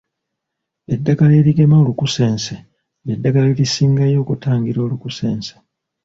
Eddagala 0.95 1.33
erigema 1.41 1.75
Olukusense 1.81 2.55
ly'eddagala 3.05 3.47
erisingayo 3.53 4.17
okutangira 4.23 4.79
olukusense 4.85 5.53